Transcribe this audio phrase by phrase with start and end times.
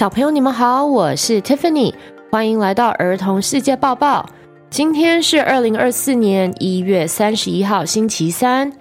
[0.00, 1.92] 小朋友，你们好，我是 Tiffany，
[2.32, 4.24] 欢迎来到儿童世界报报。
[4.70, 8.72] 今天是二零二四年一月三十一号，星期三。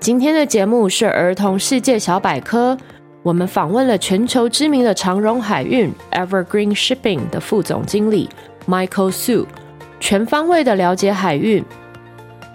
[0.00, 2.74] 今天的节目是儿童世界小百科，
[3.22, 8.30] 我们访问了全球知名的长荣海运 Evergreen Shipping 的副总经理
[8.66, 9.44] Michael Su，
[10.00, 11.62] 全方位的了解海运。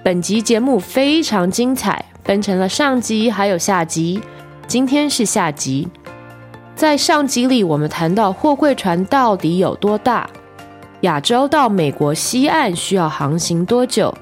[0.04, 4.20] 本集节目非常精彩，分成了上集还有下集，
[4.66, 5.88] 今天是下集。
[6.78, 10.30] 在上集里，我们谈到货柜船到底有多大，
[11.02, 14.16] 亚洲到美国西岸需要航行多久，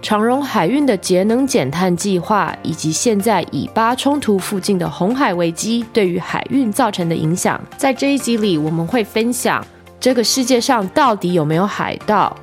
[0.00, 7.60] 长荣海运的节能减碳计划，以及现在以巴冲突附近的红海危机对于海运造成的影响。
[7.76, 9.62] 在这一集里，我们会分享
[10.00, 12.34] 这个世界上到底有没有海盗。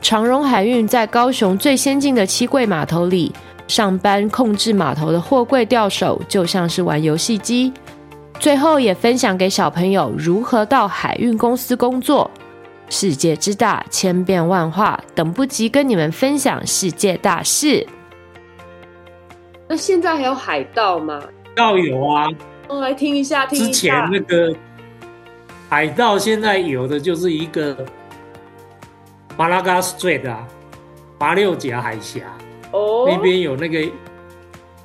[0.00, 3.32] 长荣海运在高雄最先进的七柜码头里
[3.68, 7.72] 上班，控制码头的货柜吊手，就像是玩游戏机。
[8.38, 12.30] 最后也分享给小朋友如何到海运公司工作。
[12.88, 17.86] 世界之大，千变万化，等不及跟你们分享世界大事。
[19.66, 21.22] 那现在还有海盗吗？
[21.56, 22.26] 要有啊！
[22.68, 23.66] 我来听一下，听一下。
[23.66, 24.54] 之前那个
[25.68, 27.76] 海盗，现在有的就是一个
[29.36, 30.46] 马拉加斯 Strait 啊，
[31.18, 32.20] 马六甲海峡。
[32.70, 33.86] 哦，那边有那个。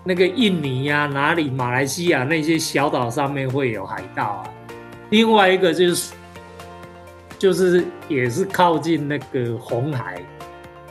[0.04, 1.50] 那个印尼呀、啊，哪里？
[1.50, 4.44] 马来西亚那些小岛上面会有海盗啊。
[5.10, 6.14] 另外一个就是，
[7.40, 10.22] 就是也是靠近那个红海，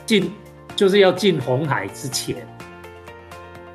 [0.05, 0.31] 进
[0.75, 2.47] 就是要进红海之前，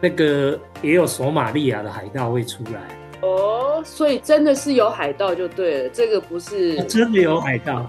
[0.01, 2.81] 那个也有索马利亚的海盗会出来。
[3.21, 7.87] 哦，所以真的是有海盗就对了，这个不是真的有海盗。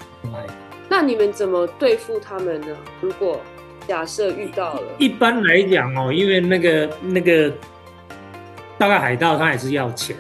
[0.88, 2.76] 那你们怎么对付他们呢？
[3.00, 3.40] 如果
[3.90, 7.52] 假设遇到了，一般来讲哦，因为那个那个
[8.78, 10.16] 大概海盗他也是要钱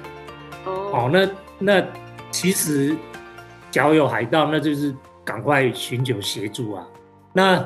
[0.66, 1.86] 哦，哦，那那
[2.32, 2.96] 其实
[3.70, 4.92] 假如有海盗，那就是
[5.24, 6.88] 赶快寻求协助啊。
[7.32, 7.64] 那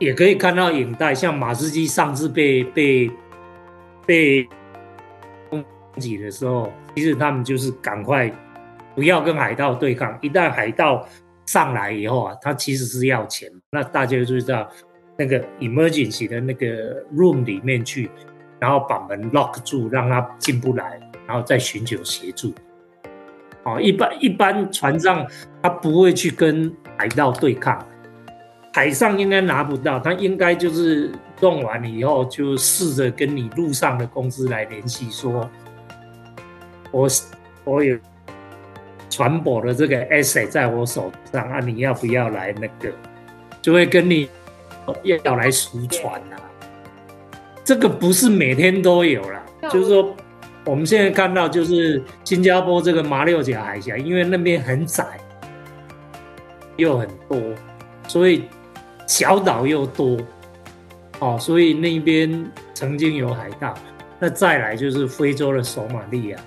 [0.00, 3.08] 也可以看到影带，像马士基上次被被
[4.04, 4.48] 被
[5.48, 5.64] 攻
[5.98, 8.28] 击的时候，其实他们就是赶快
[8.96, 10.18] 不要跟海盗对抗。
[10.20, 11.06] 一旦海盗
[11.46, 14.68] 上来以后啊，他其实是要钱，那大家就知道。
[15.18, 18.10] 那个 emergency 的那个 room 里面去，
[18.58, 22.52] 然后把门 lock 住，让他进不来，然后再寻求协助。
[23.62, 25.26] 哦，一般一般船上
[25.62, 27.82] 他不会去跟海盗对抗，
[28.74, 31.10] 海上应该拿不到，他应该就是
[31.40, 35.50] 弄完以后就试着跟你陆上的公司来联系，说，
[36.90, 37.08] 我
[37.64, 37.98] 我有
[39.08, 42.92] 船舶的这个 asset 在我手上啊，你要不要来那个？
[43.62, 44.28] 就会跟你。
[45.02, 46.36] 要来赎船呐，
[47.64, 49.42] 这个不是每天都有啦。
[49.70, 50.14] 就是说，
[50.64, 55.04] 我们现在看到就是新加坡这个马六甲海峡，因为那边很窄，
[56.76, 57.40] 又很多，
[58.06, 58.44] 所以
[59.06, 60.16] 小岛又多，
[61.18, 63.74] 哦，所以那边曾经有海盗。
[64.18, 66.38] 那再来就是非洲的索马利亚。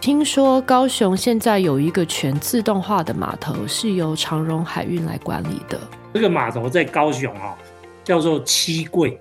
[0.00, 5.78] 听说高雄现在有一个全自动化的码头，是由长荣海运来管理的。
[6.14, 7.58] 这个码头在高雄啊，
[8.02, 9.20] 叫做七柜。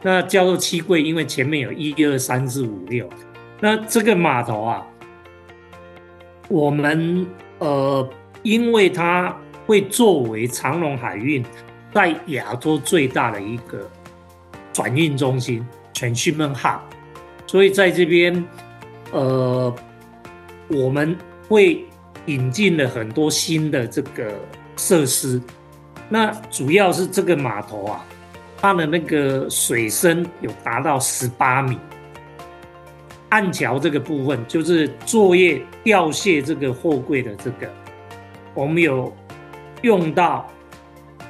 [0.00, 3.08] 那叫做七柜，因为前面有一二三四五六。
[3.60, 4.86] 那这个码头啊，
[6.48, 7.26] 我们
[7.58, 8.08] 呃，
[8.42, 9.36] 因为它
[9.66, 11.44] 会作为长荣海运
[11.92, 13.90] 在亚洲最大的一个
[14.72, 16.78] 转运中心 （transshipment hub），
[17.46, 18.44] 所以在这边
[19.10, 19.74] 呃，
[20.68, 21.16] 我们
[21.48, 21.84] 会
[22.26, 24.32] 引进了很多新的这个
[24.76, 25.42] 设施。
[26.08, 28.04] 那主要是这个码头啊，
[28.56, 31.78] 它的那个水深有达到十八米，
[33.28, 37.70] 岸桥这个部分就是作业吊卸这个货柜的这个，
[38.54, 39.14] 我们有
[39.82, 40.50] 用到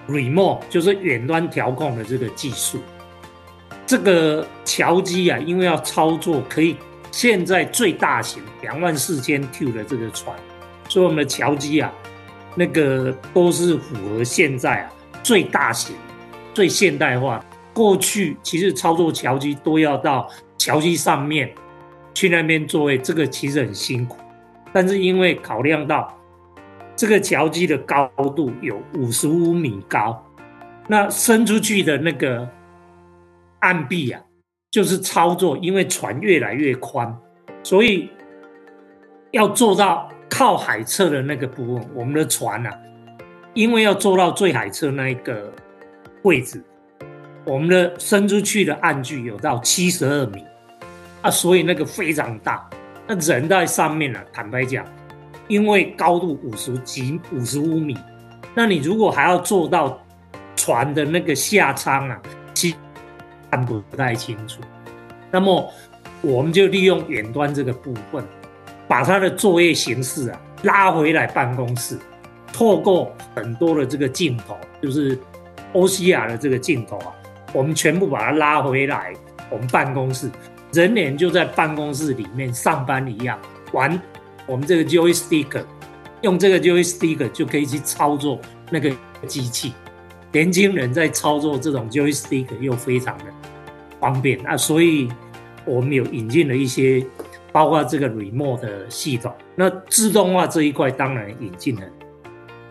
[0.08, 2.78] remote，就是远端调控的这个技术。
[3.84, 6.76] 这个桥机啊，因为要操作，可以
[7.10, 10.36] 现在最大型两万四千 Q 的这个船，
[10.88, 11.92] 所以我们的桥机啊。
[12.54, 14.92] 那个都是符合现在啊
[15.22, 15.94] 最大型、
[16.52, 17.44] 最现代化。
[17.72, 21.52] 过去其实操作桥机都要到桥机上面
[22.12, 24.18] 去那边作业，这个其实很辛苦。
[24.72, 26.12] 但是因为考量到
[26.96, 30.20] 这个桥机的高度有五十五米高，
[30.88, 32.48] 那伸出去的那个
[33.60, 34.20] 岸壁啊，
[34.70, 37.16] 就是操作，因为船越来越宽，
[37.62, 38.10] 所以
[39.30, 40.10] 要做到。
[40.28, 42.78] 靠海侧的那个部分，我们的船啊，
[43.54, 45.52] 因为要做到最海侧那一个
[46.22, 46.62] 位置，
[47.44, 50.44] 我们的伸出去的岸距有到七十二米
[51.22, 52.68] 啊，所以那个非常大。
[53.06, 54.84] 那人在上面呢、啊，坦白讲，
[55.48, 57.96] 因为高度五十几五十五米，
[58.54, 59.98] 那你如果还要做到
[60.54, 62.20] 船的那个下舱啊，
[62.52, 62.76] 其实
[63.50, 64.60] 看不太清楚。
[65.30, 65.72] 那么
[66.20, 68.22] 我们就利用远端这个部分，
[68.88, 71.98] 把他的作业形式啊拉回来办公室，
[72.52, 75.16] 透过很多的这个镜头，就是
[75.74, 77.12] OCR 的这个镜头啊，
[77.52, 79.12] 我们全部把它拉回来，
[79.50, 80.30] 我们办公室。
[80.72, 83.38] 人脸就在办公室里面上班一样，
[83.72, 84.00] 玩
[84.46, 85.62] 我们这个 joystick，
[86.22, 88.38] 用这个 joystick 就可以去操作
[88.70, 88.90] 那个
[89.26, 89.72] 机器。
[90.30, 93.24] 年轻人在操作这种 joystick 又非常的
[93.98, 95.08] 方便啊，所以
[95.64, 97.02] 我们有引进了一些，
[97.52, 99.32] 包括这个 remote 的系统。
[99.54, 101.82] 那自动化这一块当然引进了。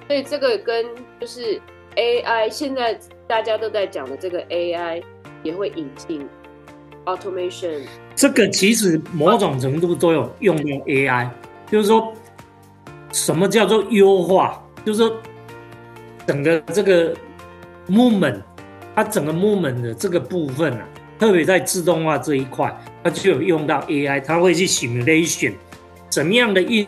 [0.07, 0.85] 所以这个跟
[1.19, 1.59] 就是
[1.95, 5.03] AI，现在大家都在讲的这个 AI
[5.43, 6.27] 也会引进。
[7.05, 7.83] Automation，
[8.15, 11.29] 这个其实某种程度都有用到 AI，
[11.71, 12.13] 就是说，
[13.13, 14.61] 什么叫做优化？
[14.83, 15.15] 就是说，
[16.25, 17.15] 整个这个
[17.87, 18.41] movement，
[18.93, 20.85] 它整个 movement 的这个部分啊，
[21.19, 25.53] 特别在自动化这一块，它就有用到 AI，它会去 simulation，
[26.09, 26.87] 怎么样的运，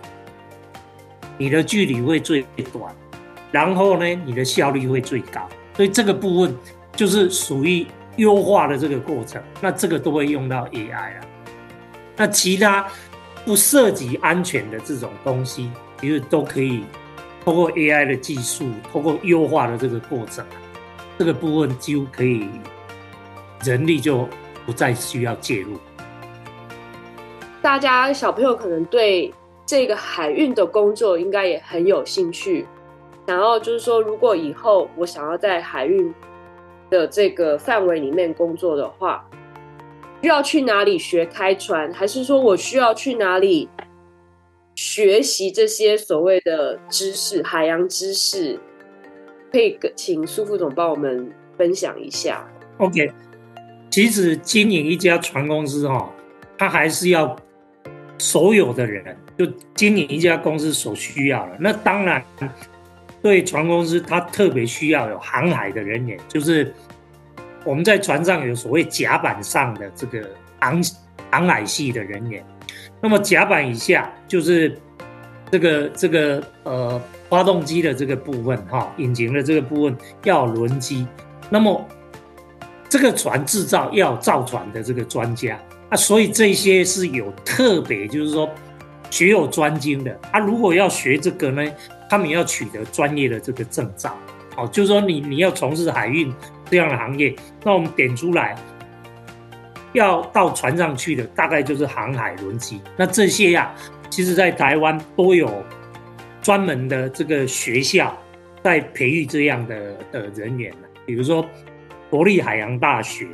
[1.37, 2.93] 你的距离会最短，
[3.51, 6.55] 然后呢，你的效率会最高，所以这个部分
[6.95, 7.85] 就是属于。
[8.17, 11.21] 优化的这个过程，那这个都会用到 AI 啊。
[12.17, 12.85] 那其他
[13.45, 15.71] 不涉及安全的这种东西，
[16.01, 16.83] 其实都可以
[17.45, 20.45] 通过 AI 的技术，通过优化的这个过程，
[21.17, 22.49] 这个部分几乎可以
[23.63, 24.27] 人力就
[24.65, 25.77] 不再需要介入。
[27.61, 29.33] 大家小朋友可能对
[29.65, 32.65] 这个海运的工作应该也很有兴趣，
[33.25, 36.13] 然后就是说，如果以后我想要在海运
[36.89, 39.23] 的这个范围里面工作的话，
[40.21, 43.69] 需要去哪里学开船，还是说我需要去哪里
[44.75, 48.57] 学习这些所谓的知识、海洋知识？
[49.51, 52.47] 可以请苏副总帮我们分享一下。
[52.77, 53.11] OK，
[53.89, 56.09] 其实经营一家船公司哈，
[56.57, 57.35] 他还是要
[58.17, 59.45] 所有的人就
[59.75, 61.57] 经营一家公司所需要的。
[61.59, 62.23] 那当然。
[63.21, 66.73] 对船公司，它特别需要有航海的人员，就是
[67.65, 70.25] 我们在船上有所谓甲板上的这个
[70.57, 70.81] 航
[71.29, 72.41] 航海系的人员。
[73.01, 74.73] 那么甲板以下就是
[75.51, 81.05] 这个这个呃发动机的这个部分哈，引擎的这个部分要轮机。
[81.49, 81.85] 那么
[82.89, 85.57] 这个船制造要造船的这个专家
[85.89, 88.49] 啊，所以这些是有特别，就是说
[89.09, 90.39] 学有专精的啊。
[90.39, 91.71] 如果要学这个呢？
[92.11, 94.17] 他们要取得专业的这个证照，
[94.57, 96.33] 哦，就是说你你要从事海运
[96.67, 98.55] 这样的行业，那我们点出来，
[99.93, 103.71] 要到船上去的大概就是航海轮机，那这些呀、
[104.09, 105.63] 其实在台湾都有
[106.41, 108.17] 专门的这个学校
[108.63, 110.73] 在培育这样的的人员，
[111.05, 111.45] 比如说
[112.09, 113.27] 国立海洋大学，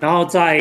[0.00, 0.60] 然后在。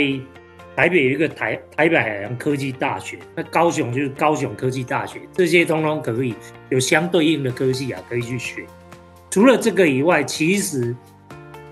[0.77, 6.35] 台北有一个台台北海洋科技大学，那高雄就是高雄科技大学，这些通通可以
[6.69, 8.63] 有相对应的科技啊，可以去学。
[9.31, 10.95] 除了这个以外，其实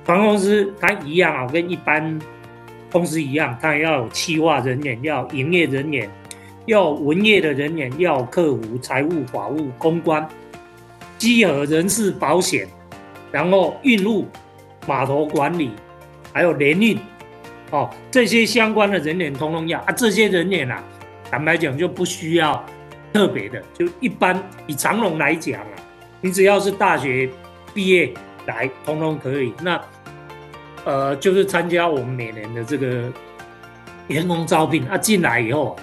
[0.03, 2.19] 船公司它一样啊，跟一般
[2.91, 6.09] 公司一样，它要有企划人员，要营业人员，
[6.65, 10.27] 要文业的人员，要客服、财务、法务、公关、
[11.19, 12.67] 稽核、人事、保险，
[13.31, 14.25] 然后运务、
[14.85, 15.71] 码头管理，
[16.33, 16.97] 还有联运。
[17.71, 20.83] 哦，这些相关的人员通通要啊，这些人员啊，
[21.31, 22.63] 坦白讲就不需要
[23.11, 25.67] 特别的，就一般以长荣来讲啊，
[26.21, 27.27] 你只要是大学
[27.73, 28.13] 毕业
[28.45, 29.51] 来，通通可以。
[29.61, 29.81] 那
[30.85, 33.11] 呃，就是参加我们每年的这个
[34.07, 35.75] 员工招聘啊，进来以后，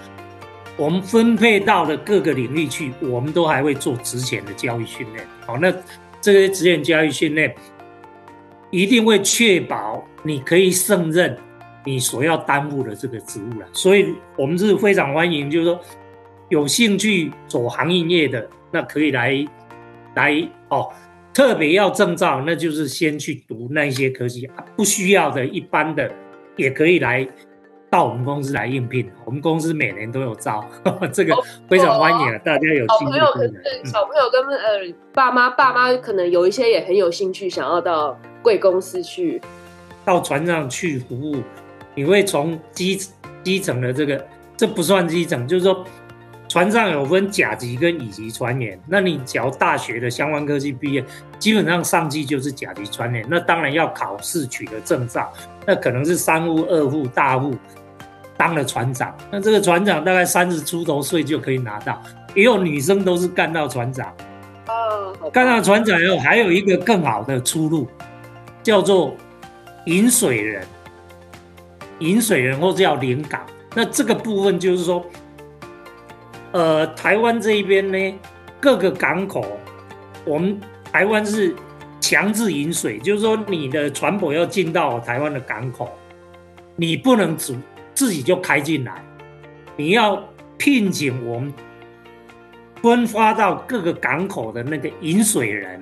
[0.77, 5.27] 我们分配到的各个领域去，我们都还会做职前的教育训练。
[5.45, 5.75] 好，那
[6.21, 7.53] 这些职前教育训练
[8.73, 11.39] 一定会确保你可以胜任。
[11.85, 15.81] 你所要担负的这个职务了，所以我们是非常欢迎，就是说
[16.49, 19.45] 有兴趣走航运业的，那可以来
[20.15, 20.89] 来哦。
[21.35, 26.09] 特别要证照，那就是先去读那些科技，不需要的一般的
[26.57, 27.27] 也可以来
[27.93, 29.07] 到我们公司来应聘。
[29.27, 31.37] 我们公司每年都有招，呵 呵这个
[31.69, 32.39] 非常欢迎啊！
[32.39, 33.19] 大家有兴趣。
[33.19, 39.43] 小朋友可是小朋友跟呃爸妈，爸妈可能有一些也很有兴趣，想要到贵公司去，
[40.07, 41.43] 到船上去服务。
[41.95, 42.99] 你会从基
[43.45, 45.85] 基层的这个，这不算基层，就是说，
[46.49, 48.81] 船上有分甲级跟乙级船员。
[48.89, 51.05] 那你只要大学的相关科技毕业，
[51.39, 53.23] 基本上上机就是甲级船员。
[53.29, 55.31] 那当然要考试取得证照，
[55.67, 57.55] 那可能是三户、二户、大副
[58.43, 59.17] 当了船长。
[59.31, 62.03] 那这个船长大概三十出头岁就可以拿到。
[62.35, 64.13] 也有女生都是干到船长。
[64.67, 67.87] 哦，干到船长以后，还有一个更好的出路，
[68.61, 69.15] 叫做
[69.87, 70.67] 引水人。
[72.01, 73.41] 引水人或者叫临港。
[73.77, 75.05] 那这个部分就是说，
[76.51, 78.19] 呃，台湾这一边呢，
[78.59, 79.47] 各个港口，
[80.25, 81.55] 我们台湾是
[82.01, 85.89] 强制引水，就是说你的船舶要进到台湾的港口，
[86.75, 87.57] 你不能自
[88.03, 89.01] 自己就开进来，
[89.77, 90.21] 你要
[90.59, 91.55] 聘请我们。
[92.83, 95.81] 分发到各个港口的那个引水人，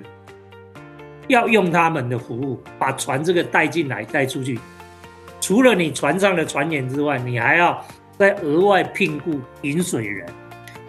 [1.29, 4.61] 要用他们的服务把船这个带进来带出去。
[5.41, 7.83] 除了你船上的船员之外，你还要
[8.19, 10.29] 再额外聘雇引水人。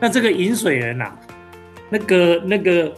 [0.02, 1.18] 那这个引水人啊，
[1.90, 2.94] 那个那个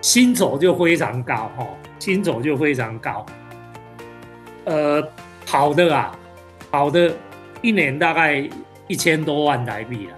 [0.00, 1.66] 薪酬就非常高哦，
[1.98, 3.26] 薪酬就非常高。
[4.64, 5.02] 呃，
[5.44, 6.16] 好的啊，
[6.70, 7.12] 好的，
[7.62, 8.48] 一年大概
[8.86, 10.14] 一千多万台币了。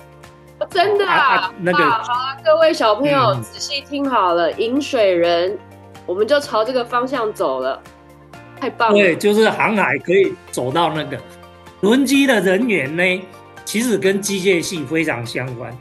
[0.68, 5.58] 真的啊，那个好啊，各位小朋友、嗯、仔细听好了，饮水人，
[6.04, 7.80] 我们就朝这个方向走了，
[8.60, 8.94] 太棒了。
[8.94, 11.18] 对，就是航海可以走到那个
[11.80, 13.22] 轮机的人员呢，
[13.64, 15.74] 其实跟机械系非常相关。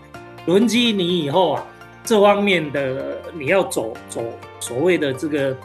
[0.45, 1.63] 轮机你以后啊，
[2.05, 4.23] 这方面的你要走走
[4.61, 5.57] 所谓的这个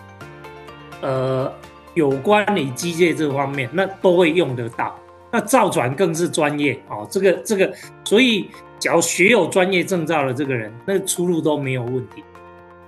[1.02, 1.52] 呃
[1.94, 4.98] 有关你机械这方面，那都会用得到。
[5.34, 7.74] 那造船更是专业哦，这个这个，
[8.04, 8.48] 所以。
[8.80, 12.22] 只要学有专业证照的这个人，那出路都没有问题。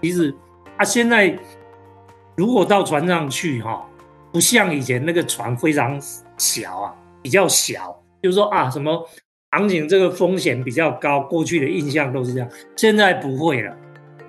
[0.03, 0.35] 其实，
[0.77, 1.35] 他现在
[2.37, 3.83] 如果到船上去哈，
[4.31, 5.99] 不像以前那个船非常
[6.37, 9.09] 小啊，比较小，就是说啊，什么
[9.53, 12.49] 航行这个风险比较高，过去的印象都是这样。
[12.77, 13.75] 现在不会了，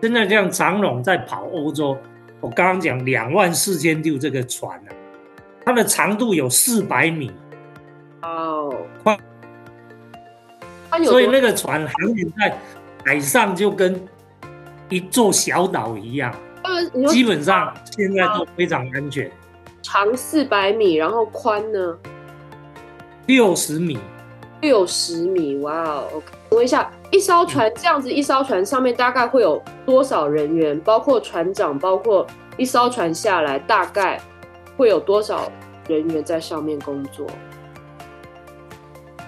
[0.01, 1.97] 现在像长龙在跑欧洲，
[2.39, 4.91] 我刚刚讲两万四千六这个船呢，
[5.65, 7.29] 它的长度有四百米。
[8.69, 9.17] 哦。
[11.05, 12.57] 所以那个船航行在
[13.05, 13.99] 海上就跟
[14.89, 16.33] 一座小岛一样，
[17.09, 19.29] 基本上现在都非常安全。
[19.81, 21.97] 长四百米，然后宽呢？
[23.25, 23.99] 六十米。
[24.59, 30.79] 六十米，哇哦！OK，问一下，一艘船这样子，一艘船上面大概会有多少人员？
[30.79, 32.25] 包括船长，包括
[32.57, 34.19] 一艘船下来，大概
[34.75, 35.51] 会有多少
[35.87, 37.27] 人员在上面工作？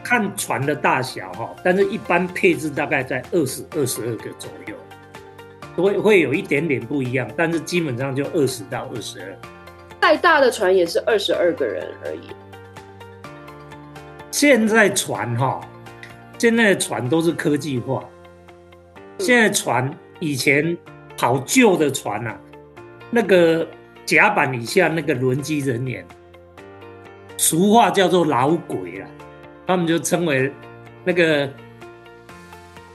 [0.10, 4.76] 看船的大小哈，但是一般配置大概在二十二十二个左右，
[5.76, 9.38] 会会有一点点不一样，但是基本上就二十到二十二。
[10.02, 12.22] 再大的船也是二十二个人而已。
[14.32, 15.62] 现在船哈，
[16.40, 18.04] 现在的船都是科技化。
[19.20, 20.76] 现在船以前
[21.16, 22.36] 跑旧的船啊，
[23.12, 23.68] 那个
[24.08, 26.04] 甲板以下那个轮机人员，
[27.38, 29.08] 俗话叫做老鬼啊。
[29.70, 30.52] 他们就称为
[31.04, 31.48] 那个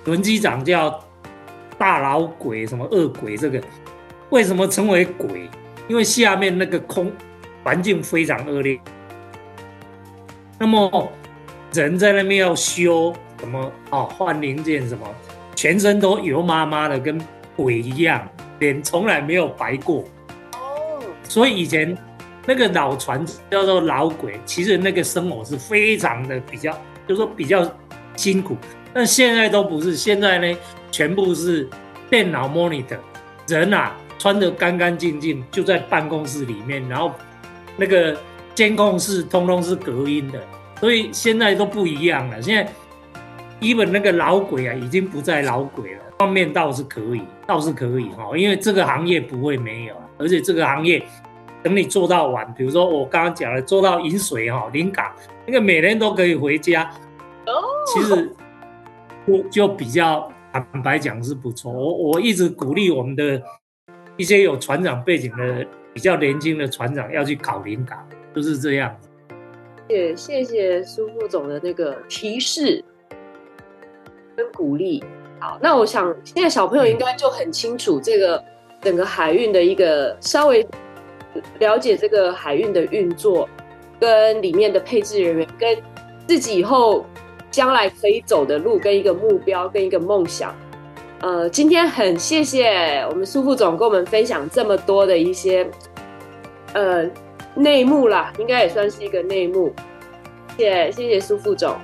[0.07, 1.00] 轮机长叫
[1.78, 3.37] 大老鬼，什么恶鬼？
[3.37, 3.62] 这个
[4.31, 5.49] 为什么称为鬼？
[5.87, 7.12] 因为下面那个空
[7.62, 8.76] 环境非常恶劣。
[10.59, 11.09] 那么
[11.73, 15.07] 人在那边要修什么哦，换零件什么，
[15.54, 17.16] 全身都油麻麻的，跟
[17.54, 18.28] 鬼一样，
[18.59, 20.02] 脸从来没有白过。
[20.54, 21.97] 哦，所以以前。
[22.46, 26.72] 那个老船叫做老鬼，其实那个生活是非常的比较，
[27.06, 27.66] 就是说比较
[28.16, 28.56] 辛苦。
[28.92, 30.58] 但现在都不是，现在呢，
[30.90, 31.68] 全部是
[32.10, 32.98] 电脑 monitor，
[33.48, 37.12] 人啊穿得干干净净，就在办公室里面，然后
[37.76, 38.16] 那个
[38.54, 40.38] 监控室通通是隔音的，
[40.78, 42.42] 所以现在都不一样了。
[42.42, 42.70] 现在
[43.60, 51.02] ，even 那个老鬼啊，已经不再老鬼了，方面倒是可以，倒是可以哈，因为这个行业不会没有，而且这个行业。
[51.64, 55.11] 等你做到完，比如说我刚刚讲的做到引水哈，临港
[55.47, 56.85] 那个每天都可以回家，
[57.47, 58.30] 哦，其实
[59.26, 61.73] 就就比较坦白讲是不错。
[61.73, 63.40] 我我一直鼓励我们的
[64.18, 68.94] 一些有船长背景的比较年轻的船长要去考临港，就是这样。
[69.88, 72.85] 也谢谢苏副总的那个提示
[74.37, 75.02] 跟鼓励。
[75.40, 78.44] 好，那我想现在小朋友应该就很清楚这个
[78.83, 80.66] 整个海运的一个稍微。
[81.58, 83.48] 了解这个海运的运作，
[84.00, 85.76] 跟里面的配置人员，跟
[86.26, 87.04] 自己以后
[87.50, 90.54] 将来可以走的路，跟一个目标，跟一个梦想。
[91.20, 95.66] 呃，今天很谢谢我们苏副总跟我们分享这么多的一些
[96.72, 97.08] 呃
[97.54, 99.72] 内幕啦，应该也算是一个内幕。
[100.56, 101.74] 谢谢谢苏副总。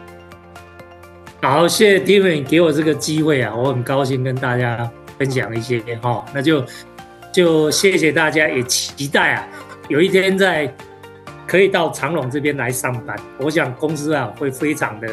[1.43, 6.63] 好，谢谢 Tiffany 给我这个机会啊，我很高兴跟大家分享一些哈，那就。
[7.33, 9.49] 就谢谢大家，也期待啊，
[9.89, 10.73] 有一天在
[11.47, 15.09] 可以到长隆这边来上班，我想公司啊会非常的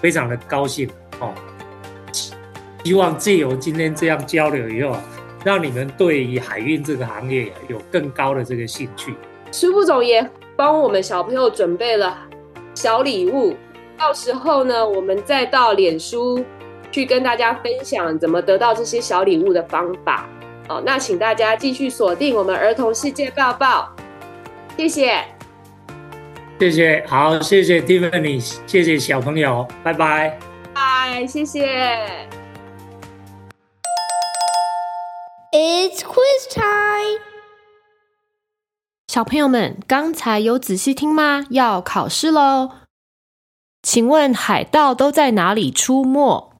[0.00, 0.88] 非常的高兴
[1.20, 1.34] 哦。
[2.84, 4.96] 希望借由今天这样交流以后，
[5.44, 9.14] 让你们对于海运这个行业有更高的这个兴趣。
[9.50, 12.18] 苏副总也帮我们小朋友准备了
[12.74, 13.54] 小礼物，
[13.98, 16.44] 到时候呢，我们再到脸书
[16.90, 20.28] 去跟大家分享怎么得到这些小礼物的方法。
[20.68, 23.94] 哦，那请大家继续锁定我们儿童世界报报，
[24.76, 25.22] 谢谢，
[26.58, 30.38] 谢谢，好，谢谢 Tiffany，谢谢小朋友，拜拜，
[30.72, 31.68] 拜，谢谢。
[35.52, 37.20] It's quiz time，
[39.06, 41.44] 小朋友们，刚才有仔细听吗？
[41.50, 42.70] 要考试喽，
[43.82, 46.53] 请问海盗都在哪里出没？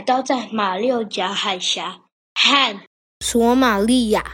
[0.00, 2.00] 海盗在马六甲海峡
[2.34, 2.80] 和
[3.22, 4.24] 索马利亚。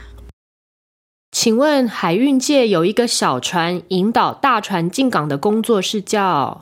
[1.32, 6.60] 请问海运界有一个小船引导大船进港的工作是叫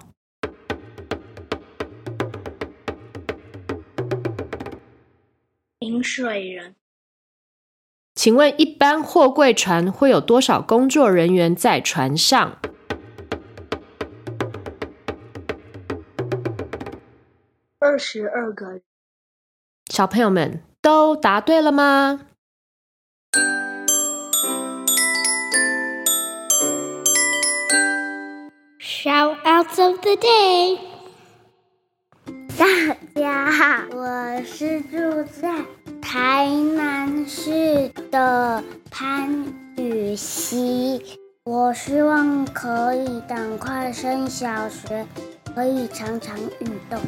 [5.80, 6.75] 引水人。
[8.14, 12.56] 请问一般货柜船会有多少工作人员在船上？
[17.78, 18.80] 二十二个。
[19.95, 22.23] 小朋友们都答对了吗
[28.81, 30.81] ？Shoutouts of the day！
[32.59, 32.67] 大
[33.15, 34.99] 家好，我是住
[35.41, 35.65] 在
[36.03, 39.31] 台南市的潘
[39.77, 45.07] 雨熙，我希望可以赶快升小学，
[45.54, 46.99] 可以常常运动。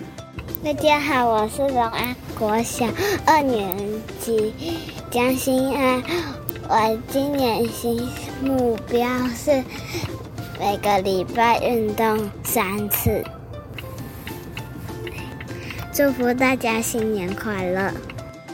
[0.64, 2.86] 大家好，我是龙安国小
[3.26, 3.76] 二年
[4.20, 4.54] 级
[5.10, 6.00] 江心安。
[6.68, 8.08] 我今年新
[8.40, 9.64] 目标是
[10.61, 13.24] 每个礼拜运动三次。
[15.92, 17.92] 祝福大家新年快乐！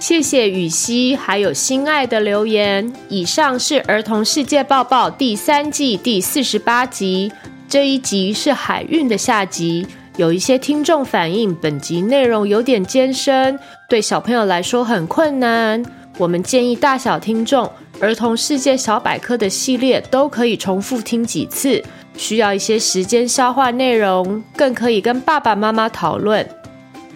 [0.01, 2.91] 谢谢雨熙还有心爱的留言。
[3.11, 7.33] 以上是儿童世界报报第三季第四十八集，
[7.73, 9.87] 这一集是海运的下集。
[10.19, 13.59] 有一些听众反映，本集内容有点艰深，
[13.89, 15.83] 对小朋友来说很困难。
[16.19, 21.83] 我们建议大小听众，儿童世界小百科的系列都可以重复听几次，
[22.15, 26.47] 需要一些时间消化内容，更可以跟爸爸妈妈讨论。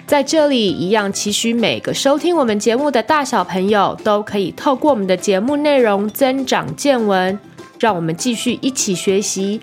[0.06, 7.38] 在这里，一样期许每个收听我们节目的大小朋友，都可以透过我们的节目内容增长见闻，
[7.78, 9.60] 让我们继续一起学习。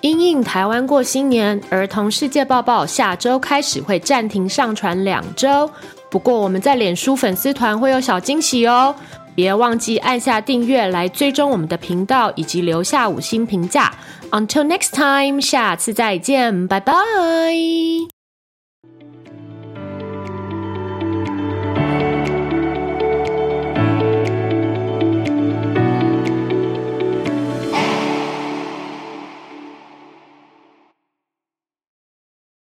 [0.00, 5.70] 因应台湾过新年，儿童世界报报下周开始会暂停上传两周。
[6.10, 8.94] 不过我们在脸书粉丝团会有小惊喜哦，
[9.34, 13.92] 别忘记按下订阅来追踪我们的频道，以及留下五星评价。
[14.30, 18.19] Until next time，下次再见，拜拜。